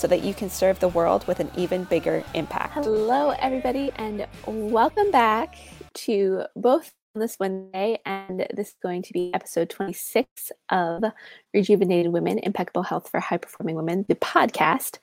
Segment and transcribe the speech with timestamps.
[0.00, 2.72] so that you can serve the world with an even bigger impact.
[2.72, 5.56] Hello, everybody, and welcome back
[5.92, 11.04] to both this Wednesday, and this is going to be episode 26 of
[11.52, 14.96] Rejuvenated Women Impeccable Health for High Performing Women, the podcast.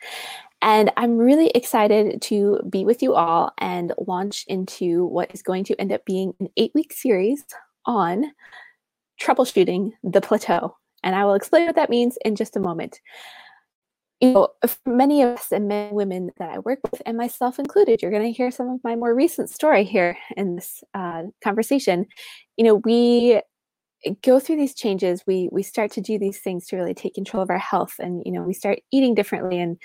[0.63, 5.63] And I'm really excited to be with you all and launch into what is going
[5.65, 7.43] to end up being an eight week series
[7.85, 8.31] on
[9.21, 10.75] troubleshooting the plateau.
[11.03, 12.99] And I will explain what that means in just a moment
[14.19, 14.49] you know,
[14.85, 18.23] many of us and many women that I work with, and myself included, you're going
[18.23, 22.05] to hear some of my more recent story here in this uh, conversation.
[22.57, 23.41] You know, we
[24.23, 25.23] go through these changes.
[25.27, 28.23] We we start to do these things to really take control of our health, and
[28.25, 29.77] you know, we start eating differently and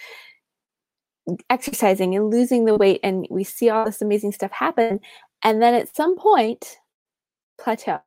[1.50, 5.00] exercising and losing the weight, and we see all this amazing stuff happen.
[5.44, 6.78] And then at some point,
[7.58, 8.00] plateau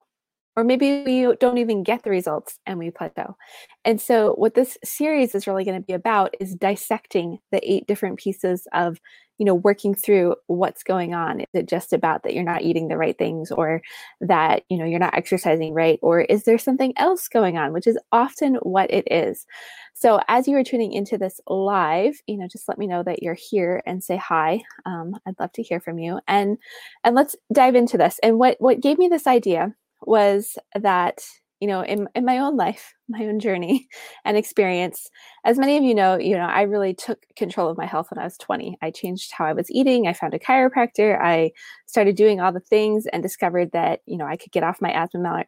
[0.55, 3.35] or maybe we don't even get the results and we plateau.
[3.83, 7.87] And so, what this series is really going to be about is dissecting the eight
[7.87, 8.97] different pieces of,
[9.37, 11.41] you know, working through what's going on.
[11.41, 13.81] Is it just about that you're not eating the right things, or
[14.21, 17.87] that you know you're not exercising right, or is there something else going on, which
[17.87, 19.45] is often what it is.
[19.93, 23.23] So, as you are tuning into this live, you know, just let me know that
[23.23, 24.61] you're here and say hi.
[24.85, 26.57] Um, I'd love to hear from you, and
[27.03, 28.19] and let's dive into this.
[28.23, 31.21] And what what gave me this idea was that
[31.59, 33.88] you know in, in my own life my own journey
[34.25, 35.09] and experience
[35.45, 38.19] as many of you know you know i really took control of my health when
[38.19, 41.51] i was 20 i changed how i was eating i found a chiropractor i
[41.85, 44.91] started doing all the things and discovered that you know i could get off my
[44.91, 45.45] asthma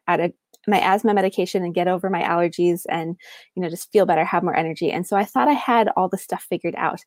[0.68, 3.16] my asthma medication and get over my allergies and
[3.54, 4.92] you know just feel better have more energy.
[4.92, 7.00] And so i thought i had all the stuff figured out.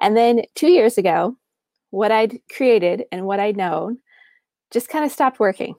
[0.00, 1.36] And then two years ago
[1.90, 3.98] what i'd created and what i'd known
[4.70, 5.74] just kind of stopped working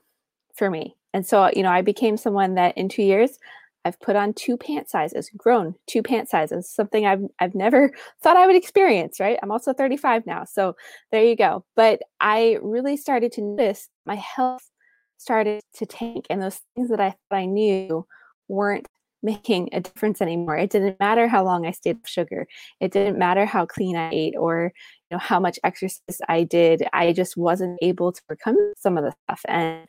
[0.55, 3.37] for me and so, you know, I became someone that in two years,
[3.85, 8.37] I've put on two pant sizes, grown two pant sizes, something I've I've never thought
[8.37, 9.39] I would experience, right?
[9.41, 10.43] I'm also 35 now.
[10.43, 10.75] So
[11.11, 11.65] there you go.
[11.75, 14.69] But I really started to notice my health
[15.17, 18.05] started to tank and those things that I thought I knew
[18.47, 18.87] weren't
[19.21, 20.57] making a difference anymore.
[20.57, 22.47] It didn't matter how long I stayed off sugar.
[22.79, 24.71] It didn't matter how clean I ate or
[25.09, 26.83] you know how much exercise I did.
[26.93, 29.85] I just wasn't able to overcome some of the stuff and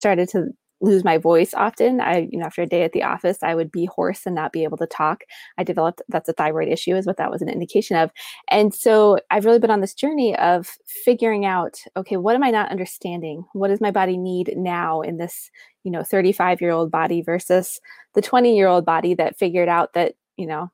[0.00, 0.48] started to
[0.80, 2.00] lose my voice often.
[2.00, 4.52] I, you know, after a day at the office, I would be hoarse and not
[4.52, 5.22] be able to talk.
[5.58, 8.10] I developed that's a thyroid issue, is what that was an indication of.
[8.48, 12.50] And so I've really been on this journey of figuring out, okay, what am I
[12.50, 13.44] not understanding?
[13.52, 15.50] What does my body need now in this,
[15.84, 17.80] you know, 35 year old body versus
[18.14, 20.70] the 20 year old body that figured out that, you know,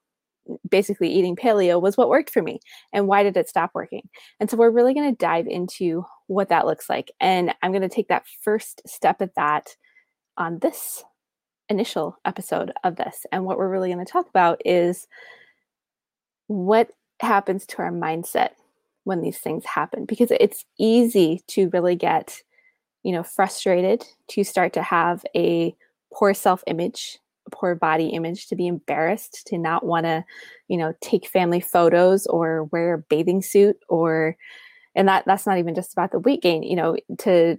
[0.68, 2.58] basically eating paleo was what worked for me
[2.92, 4.08] and why did it stop working
[4.40, 7.82] and so we're really going to dive into what that looks like and i'm going
[7.82, 9.76] to take that first step at that
[10.40, 11.04] on this
[11.68, 13.26] initial episode of this.
[13.30, 15.06] And what we're really going to talk about is
[16.48, 16.90] what
[17.20, 18.50] happens to our mindset
[19.04, 22.42] when these things happen because it's easy to really get
[23.02, 25.74] you know frustrated to start to have a
[26.12, 30.24] poor self-image a poor body image to be embarrassed to not want to
[30.68, 34.36] you know take family photos or wear a bathing suit or
[34.94, 37.58] and that that's not even just about the weight gain you know to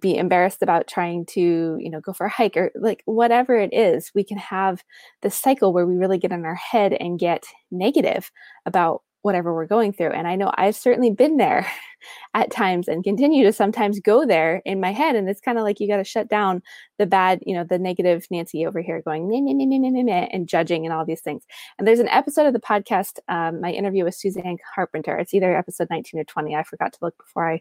[0.00, 3.72] be embarrassed about trying to you know go for a hike or like whatever it
[3.72, 4.82] is we can have
[5.22, 8.30] this cycle where we really get in our head and get negative
[8.66, 10.10] about whatever we're going through.
[10.10, 11.66] And i know i've certainly been there
[12.34, 15.64] at times and continue to sometimes go there in my head and it's kind of
[15.64, 16.62] like you got to shut down
[16.98, 20.02] the bad you know the negative nancy over here going meh, meh, meh, meh, meh,
[20.02, 21.42] meh, and judging and all these things.
[21.78, 25.16] And there's an episode of the podcast um, my interview with suzanne carpenter.
[25.16, 27.60] It's either episode 19 or 20 i forgot to look before i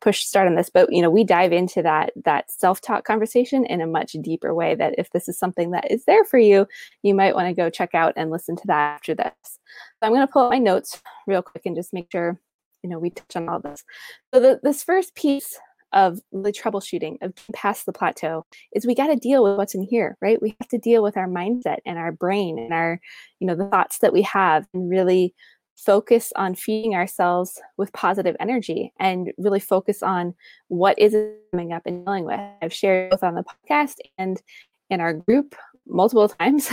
[0.00, 3.80] push start on this but you know we dive into that that self-talk conversation in
[3.80, 6.66] a much deeper way that if this is something that is there for you
[7.02, 9.32] you might want to go check out and listen to that after this.
[9.44, 9.58] So
[10.02, 12.38] i'm going to pull up my notes real quick and just make sure
[12.82, 13.84] you know we touch on all this.
[14.32, 15.58] So the, this first piece
[15.94, 18.44] of the troubleshooting of past the plateau
[18.74, 20.40] is we got to deal with what's in here right?
[20.40, 23.00] We have to deal with our mindset and our brain and our
[23.40, 25.34] you know the thoughts that we have and really
[25.78, 30.34] focus on feeding ourselves with positive energy and really focus on
[30.66, 31.16] what is
[31.52, 32.40] coming up and dealing with.
[32.60, 34.42] I've shared both on the podcast and
[34.90, 35.54] in our group
[35.86, 36.68] multiple times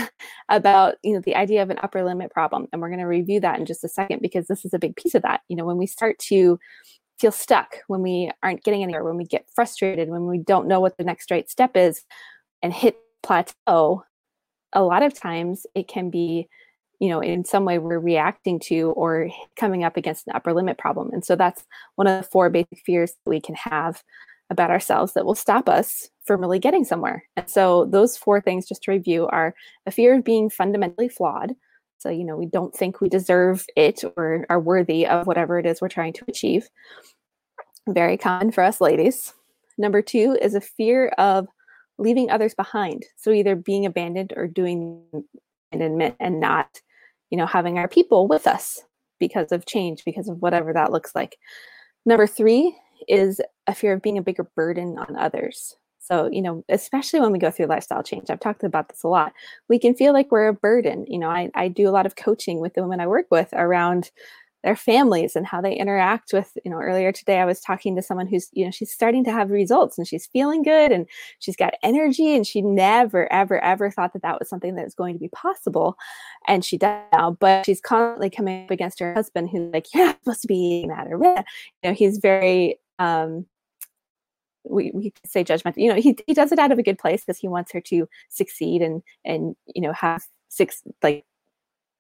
[0.50, 3.40] about you know the idea of an upper limit problem and we're going to review
[3.40, 5.66] that in just a second because this is a big piece of that you know
[5.66, 6.60] when we start to
[7.18, 10.82] feel stuck when we aren't getting anywhere when we get frustrated when we don't know
[10.82, 12.04] what the next right step is
[12.62, 14.04] and hit plateau
[14.74, 16.50] a lot of times it can be
[17.00, 20.78] you know in some way we're reacting to or coming up against an upper limit
[20.78, 21.66] problem and so that's
[21.96, 24.04] one of the four basic fears that we can have
[24.50, 27.24] about ourselves that will stop us from really getting somewhere.
[27.36, 29.56] And so those four things just to review are
[29.86, 31.54] a fear of being fundamentally flawed.
[31.98, 35.66] So, you know, we don't think we deserve it or are worthy of whatever it
[35.66, 36.68] is we're trying to achieve.
[37.88, 39.34] Very common for us ladies.
[39.78, 41.48] Number two is a fear of
[41.98, 43.04] leaving others behind.
[43.16, 45.04] So either being abandoned or doing
[45.72, 46.82] abandonment and not,
[47.36, 48.82] you know, having our people with us
[49.20, 51.38] because of change, because of whatever that looks like.
[52.06, 52.74] Number three
[53.10, 55.76] is a fear of being a bigger burden on others.
[56.00, 59.10] So, you know, especially when we go through lifestyle change, I've talked about this a
[59.10, 59.34] lot.
[59.68, 61.04] We can feel like we're a burden.
[61.10, 63.50] You know, I, I do a lot of coaching with the women I work with
[63.52, 64.12] around
[64.66, 68.02] their families and how they interact with, you know, earlier today I was talking to
[68.02, 71.06] someone who's, you know, she's starting to have results and she's feeling good and
[71.38, 74.96] she's got energy and she never, ever, ever thought that that was something that was
[74.96, 75.98] going to be possible.
[76.48, 80.08] And she does now, but she's constantly coming up against her husband who's like, you're
[80.08, 81.44] not supposed to be eating that or, you
[81.84, 83.46] know, he's very, um,
[84.68, 87.24] we, we say judgmental you know he, he does it out of a good place
[87.24, 91.24] because he wants her to succeed and and you know have six like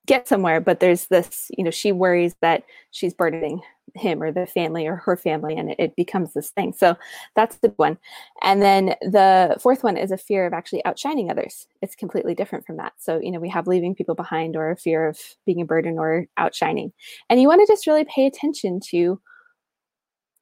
[0.05, 3.61] get somewhere but there's this you know she worries that she's burdening
[3.95, 6.73] him or the family or her family and it, it, becomes this thing.
[6.73, 6.95] So
[7.35, 7.97] that's the one.
[8.41, 11.67] And then the fourth one is a fear of actually outshining others.
[11.81, 12.93] It's completely different from that.
[12.97, 15.97] So you know we have leaving people behind or a fear of being a burden
[15.97, 16.91] or outshining.
[17.29, 19.19] And you want to just really pay attention to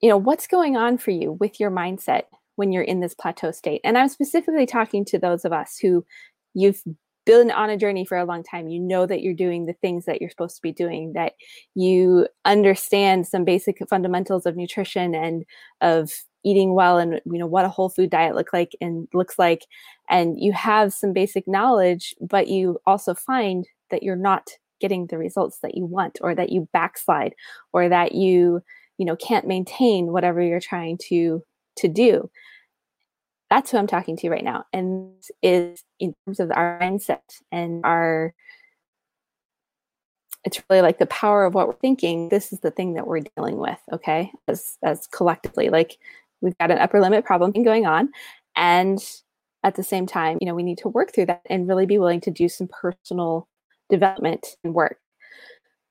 [0.01, 2.23] you know what's going on for you with your mindset
[2.55, 3.81] when you're in this plateau state.
[3.83, 6.05] And i'm specifically talking to those of us who
[6.53, 6.81] you've
[7.25, 10.05] been on a journey for a long time you know that you're doing the things
[10.05, 11.33] that you're supposed to be doing that
[11.75, 15.45] you understand some basic fundamentals of nutrition and
[15.81, 16.11] of
[16.43, 19.65] eating well and you know what a whole food diet look like and looks like
[20.09, 24.49] and you have some basic knowledge but you also find that you're not
[24.81, 27.33] getting the results that you want or that you backslide
[27.71, 28.61] or that you
[28.97, 31.41] you know can't maintain whatever you're trying to
[31.77, 32.29] to do
[33.53, 35.11] that's who i'm talking to right now and
[35.41, 37.21] is in terms of our mindset
[37.51, 38.33] and our
[40.43, 43.21] it's really like the power of what we're thinking this is the thing that we're
[43.35, 45.97] dealing with okay as as collectively like
[46.41, 48.09] we've got an upper limit problem going on
[48.55, 48.99] and
[49.63, 51.99] at the same time you know we need to work through that and really be
[51.99, 53.47] willing to do some personal
[53.89, 54.97] development and work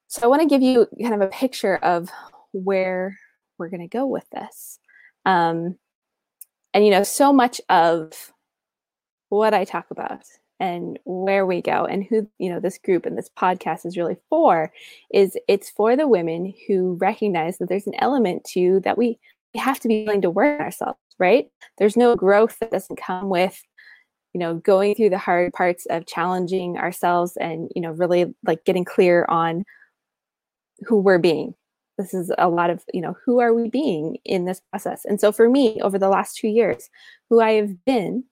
[0.08, 2.10] so i want to give you kind of a picture of
[2.52, 3.16] where
[3.58, 4.78] we're going to go with this.
[5.24, 5.78] Um,
[6.74, 8.32] and, you know, so much of
[9.28, 10.24] what I talk about
[10.60, 14.16] and where we go and who, you know, this group and this podcast is really
[14.28, 14.72] for
[15.12, 19.19] is it's for the women who recognize that there's an element to that we,
[19.54, 21.50] have to be willing to work ourselves, right?
[21.76, 23.62] There's no growth that doesn't come with
[24.32, 28.64] you know going through the hard parts of challenging ourselves and you know really like
[28.64, 29.64] getting clear on
[30.86, 31.54] who we're being
[31.98, 35.04] this is a lot of you know who are we being in this process?
[35.04, 36.88] And so for me over the last two years
[37.28, 38.24] who i have been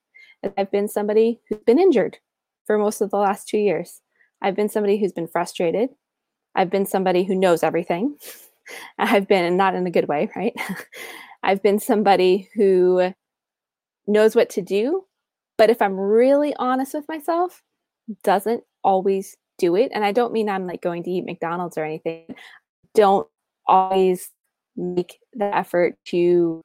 [0.56, 2.18] i've been somebody who's been injured
[2.66, 4.00] for most of the last two years.
[4.42, 5.90] I've been somebody who's been frustrated.
[6.54, 8.16] I've been somebody who knows everything.
[8.98, 10.54] I've been not in a good way right?
[11.42, 13.12] I've been somebody who
[14.06, 15.04] knows what to do
[15.60, 17.62] but if i'm really honest with myself
[18.24, 19.92] doesn't always do it.
[19.94, 22.34] And i don't mean i'm like going to eat mcdonald's or anything.
[22.94, 23.28] Don't
[23.70, 24.30] always
[24.76, 26.60] make the effort to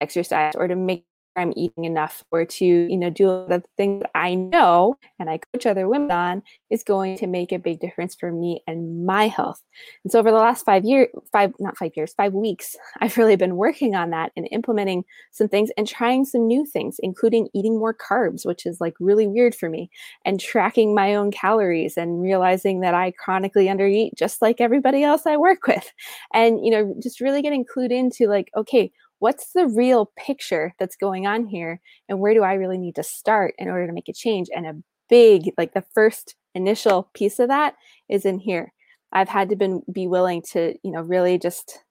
[0.00, 1.04] exercise or to make
[1.40, 5.66] I'm eating enough or to, you know, do the things I know and I coach
[5.66, 9.62] other women on is going to make a big difference for me and my health.
[10.04, 13.36] And so over the last five years, five, not five years, five weeks, I've really
[13.36, 17.78] been working on that and implementing some things and trying some new things, including eating
[17.78, 19.90] more carbs, which is like really weird for me,
[20.24, 25.26] and tracking my own calories and realizing that I chronically undereat just like everybody else
[25.26, 25.90] I work with.
[26.32, 30.96] And, you know, just really getting clued into like, okay, what's the real picture that's
[30.96, 34.08] going on here and where do i really need to start in order to make
[34.08, 34.48] a change?
[34.54, 34.76] And a
[35.08, 37.74] big like the first initial piece of that
[38.08, 38.72] is in here.
[39.12, 41.84] I've had to been be willing to you know really just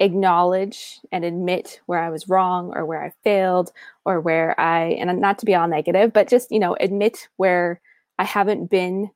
[0.00, 3.70] acknowledge and admit where i was wrong or where i failed
[4.06, 7.82] or where i and not to be all negative but just you know admit where
[8.18, 9.10] i haven't been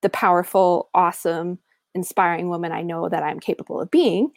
[0.00, 1.58] the powerful awesome
[1.94, 4.30] inspiring woman i know that i'm capable of being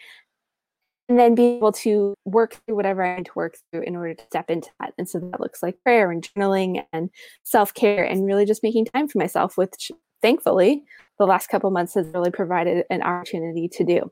[1.09, 4.13] and then be able to work through whatever I need to work through in order
[4.13, 4.93] to step into that.
[4.97, 7.09] And so that looks like prayer and journaling and
[7.43, 10.83] self care and really just making time for myself, which thankfully
[11.17, 14.11] the last couple months has really provided an opportunity to do.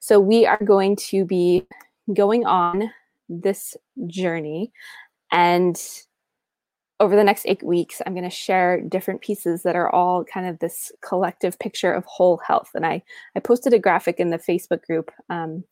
[0.00, 1.64] So we are going to be
[2.12, 2.90] going on
[3.28, 3.76] this
[4.08, 4.72] journey
[5.30, 5.80] and
[7.02, 10.46] over the next eight weeks, I'm going to share different pieces that are all kind
[10.46, 12.70] of this collective picture of whole health.
[12.74, 13.02] And I,
[13.34, 15.64] I posted a graphic in the Facebook group um,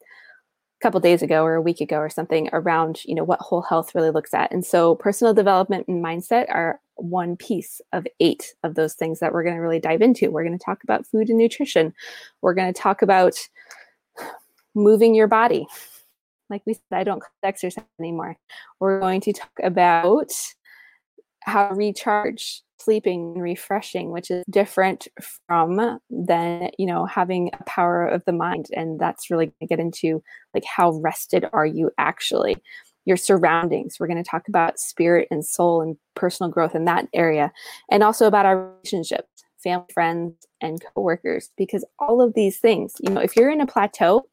[0.80, 3.94] couple days ago or a week ago or something around, you know, what whole health
[3.94, 4.50] really looks at.
[4.50, 9.32] And so personal development and mindset are one piece of eight of those things that
[9.32, 10.30] we're going to really dive into.
[10.30, 11.92] We're going to talk about food and nutrition.
[12.40, 13.34] We're going to talk about
[14.74, 15.66] moving your body.
[16.48, 18.36] Like we said, I don't exercise anymore.
[18.80, 20.30] We're going to talk about
[21.40, 25.08] how to recharge sleeping and refreshing which is different
[25.46, 29.66] from then, you know having a power of the mind and that's really going to
[29.66, 30.22] get into
[30.54, 32.56] like how rested are you actually?
[33.06, 37.08] Your surroundings we're going to talk about spirit and soul and personal growth in that
[37.12, 37.52] area
[37.90, 43.12] and also about our relationships family friends and coworkers because all of these things you
[43.12, 44.26] know if you're in a plateau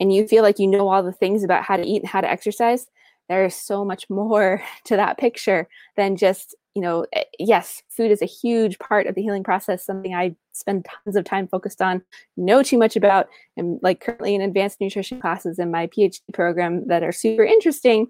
[0.00, 2.20] and you feel like you know all the things about how to eat and how
[2.20, 2.86] to exercise
[3.28, 8.10] there is so much more to that picture than just you know eh, yes food
[8.10, 11.82] is a huge part of the healing process something i spend tons of time focused
[11.82, 12.02] on
[12.36, 16.86] know too much about and like currently in advanced nutrition classes in my phd program
[16.86, 18.06] that are super interesting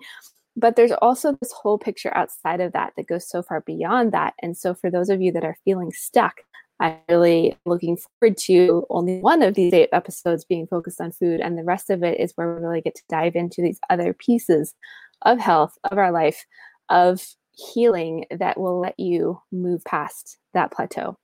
[0.55, 4.35] but there's also this whole picture outside of that that goes so far beyond that
[4.43, 6.41] and so for those of you that are feeling stuck
[6.81, 11.41] I'm really looking forward to only one of these eight episodes being focused on food,
[11.41, 14.13] and the rest of it is where we really get to dive into these other
[14.13, 14.75] pieces
[15.23, 16.45] of health, of our life,
[16.89, 21.17] of healing that will let you move past that plateau.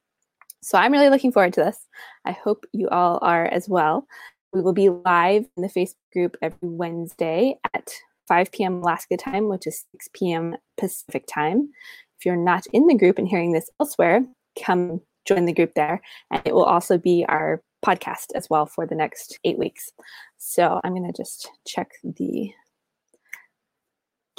[0.62, 1.86] So I'm really looking forward to this.
[2.24, 4.06] I hope you all are as well.
[4.52, 7.90] We will be live in the Facebook group every Wednesday at
[8.26, 8.82] 5 p.m.
[8.82, 10.56] Alaska time, which is 6 p.m.
[10.76, 11.70] Pacific time.
[12.18, 14.24] If you're not in the group and hearing this elsewhere,
[14.62, 16.00] come join the group there.
[16.30, 19.92] And it will also be our podcast as well for the next eight weeks.
[20.38, 22.52] So I'm going to just check the.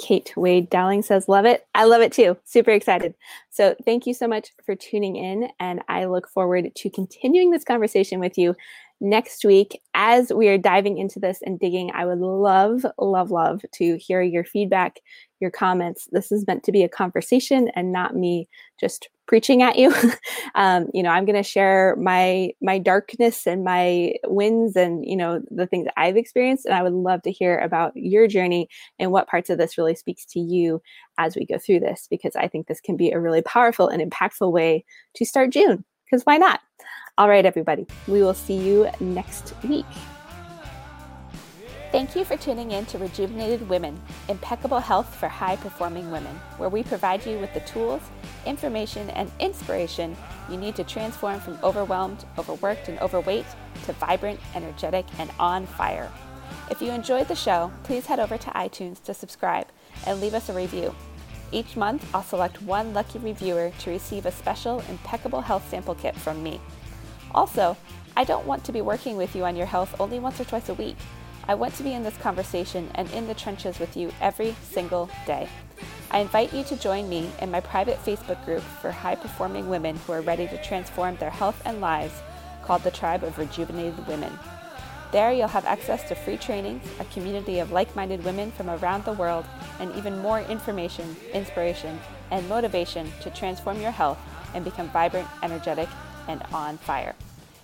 [0.00, 1.66] Kate Wade Dowling says, Love it.
[1.74, 2.36] I love it too.
[2.44, 3.14] Super excited.
[3.50, 5.48] So, thank you so much for tuning in.
[5.60, 8.56] And I look forward to continuing this conversation with you
[9.00, 11.90] next week as we are diving into this and digging.
[11.94, 15.00] I would love, love, love to hear your feedback,
[15.40, 16.08] your comments.
[16.12, 19.94] This is meant to be a conversation and not me just preaching at you.
[20.56, 25.16] um, you know, I'm going to share my my darkness and my wins and you
[25.16, 28.68] know the things that I've experienced, and I would love to hear about your journey
[28.98, 30.82] and what parts of this really speaks to you
[31.16, 34.02] as we go through this, because I think this can be a really powerful and
[34.02, 34.84] impactful way
[35.14, 35.84] to start June.
[36.04, 36.60] Because why not?
[37.16, 39.86] All right, everybody, we will see you next week.
[41.92, 46.68] Thank you for tuning in to Rejuvenated Women, impeccable health for high performing women, where
[46.68, 48.00] we provide you with the tools,
[48.46, 50.16] information, and inspiration
[50.48, 53.44] you need to transform from overwhelmed, overworked, and overweight
[53.86, 56.08] to vibrant, energetic, and on fire.
[56.70, 59.66] If you enjoyed the show, please head over to iTunes to subscribe
[60.06, 60.94] and leave us a review.
[61.50, 66.14] Each month, I'll select one lucky reviewer to receive a special impeccable health sample kit
[66.14, 66.60] from me.
[67.34, 67.76] Also,
[68.16, 70.68] I don't want to be working with you on your health only once or twice
[70.68, 70.96] a week.
[71.48, 75.10] I want to be in this conversation and in the trenches with you every single
[75.26, 75.48] day.
[76.10, 79.96] I invite you to join me in my private Facebook group for high performing women
[79.96, 82.14] who are ready to transform their health and lives
[82.62, 84.38] called the Tribe of Rejuvenated Women.
[85.12, 89.04] There, you'll have access to free trainings, a community of like minded women from around
[89.04, 89.44] the world,
[89.80, 91.98] and even more information, inspiration,
[92.30, 94.18] and motivation to transform your health
[94.54, 95.88] and become vibrant, energetic,
[96.28, 97.16] and on fire.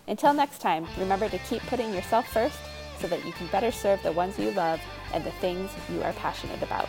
[0.09, 2.59] Until next time, remember to keep putting yourself first
[2.99, 4.81] so that you can better serve the ones you love
[5.12, 6.88] and the things you are passionate about.